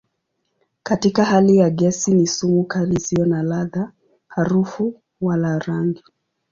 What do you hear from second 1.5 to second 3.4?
ya gesi ni sumu kali isiyo